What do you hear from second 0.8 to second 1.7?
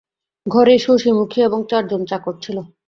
শশিমুখী এবং